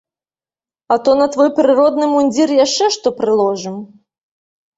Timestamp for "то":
1.03-1.13